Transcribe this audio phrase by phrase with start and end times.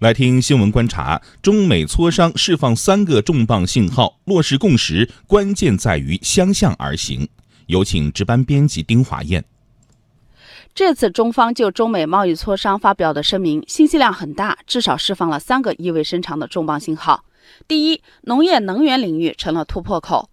[0.00, 7.28] 来听新闻观察，中美磋商释放三个重磅信号，落实共识关键在于相向而行。
[7.66, 9.44] 有请值班编辑丁华燕。
[10.74, 17.26] 这次中方就中美贸易磋商发表的声明，信息量很大，至少释放了三个意味深长的重磅信号。
[17.68, 20.30] 第一，农业能源领域成了突破口。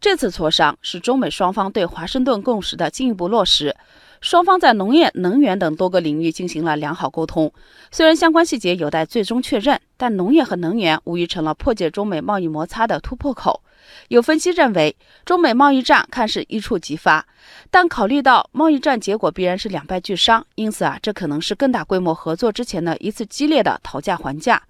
[0.00, 3.76] 这次磋商是中美双方对华盛顿共识的进一步落实。
[4.24, 7.52] 双方在农业、能源等多个领域进行了良好沟通。
[7.90, 13.60] 虽然相关细节有待最终确认，但农业和能源无疑成了破解中美贸易摩擦的突破口。
[14.08, 17.26] 有分析认为，中美贸易战看似一触即发，
[17.70, 24.62] 但考虑到贸易战结果必然是两败俱伤，因此啊，这可能是更大规模合作之前的一次激烈的讨价还价。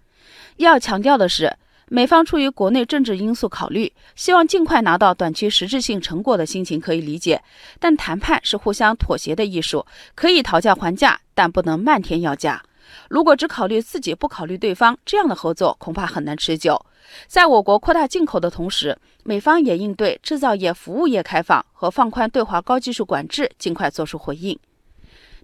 [0.56, 1.56] 要强调的是。
[1.88, 7.42] 美方出于国内政治因素考虑，希望尽快拿到短期实质性成果的心情可以理解，
[7.78, 9.84] 但谈判是互相妥协的艺术，
[10.14, 12.62] 可以讨价还价，但不能漫天要价。
[13.08, 16.80] 如果只考虑自己不考虑对方，这样的合作恐怕很难持久。
[17.26, 24.58] 在我国扩大进口的同时，美方也应对制造业、服务业开放和放宽对华高技术管制尽快作出回应。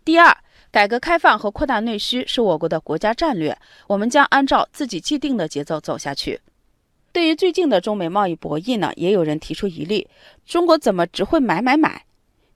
[0.04, 0.36] 第二。
[0.72, 6.40] 改革开放和扩大内需是我国的国家战略，我们将按照自己既定的节奏走下去。
[7.12, 10.06] 对于最近的中美贸易博弈呢，也有人提出疑虑：
[10.46, 12.04] 中国怎么只会买买买？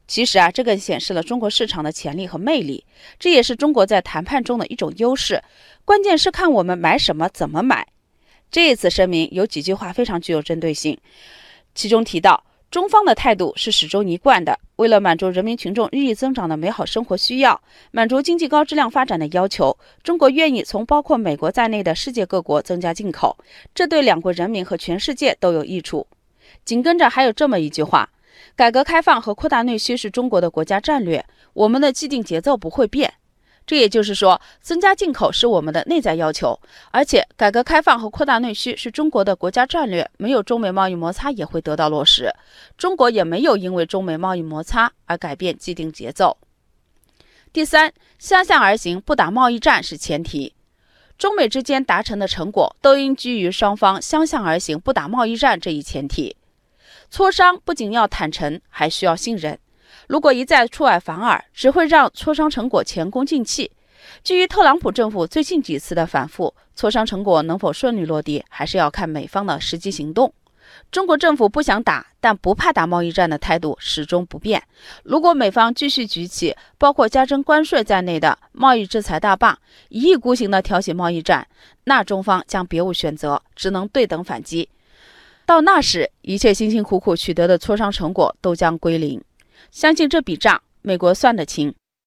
[0.07, 2.85] 其实啊，这更显示了中国市场的潜力和魅力，
[3.19, 5.42] 这也是中国在谈判中的一种优势。
[5.85, 7.89] 关键是看我们买什么，怎么买。
[8.48, 10.97] 这一次声明有几句话非常具有针对性，
[11.75, 12.45] 其中提到。
[12.75, 17.61] 中方的态度是始终一贯的，为了满足人民群众日益增长的美好生活需要，
[17.92, 23.39] 满足经济高质量发展的要求，中国愿意从包括美国在内的世界各国增加进口，
[23.72, 26.05] 这对两国人民和全世界都有益处。
[26.64, 28.11] 紧跟着还有这么一句话：
[28.56, 33.14] 改革开放和扩大内需是中国的国家战略，我们的既定节奏不会变。
[33.67, 36.59] 这也就是说，增加进口是我们的内在要求，
[36.91, 42.31] 而且改革开放和扩大内需是中国的国家战略，没有中美贸易摩擦也会得到落实。
[42.77, 46.36] 中国也没有因为中美贸易摩擦而改变既定节奏。
[47.53, 50.55] 第三，相向而行，不打贸易战是前提。
[51.17, 56.36] 中美之间达成的成果都应基于双方相向而行、不打贸易战这一前提。
[57.11, 59.57] 磋商不仅要坦诚，还需要信任。
[60.08, 63.70] 如果一再出尔反尔，只会让磋商成果前功尽弃。
[64.22, 70.32] 基于特朗普政府最近几次的反复，磋商成果能否顺利落地，还是要看美方的实际行动。
[70.90, 74.62] 中国政府不想打，但不怕打贸易战的态度始终不变。
[75.02, 81.46] 如果美方继续举起包括加征关税在内的贸易制裁大棒，一意孤行地挑起贸易战，
[81.84, 84.68] 那中方将别无选择，只能对等反击。
[85.46, 89.22] 到那时，一切辛辛苦苦取得的磋商成果都将归零。
[89.70, 91.75] 相信这笔账，美国算得清。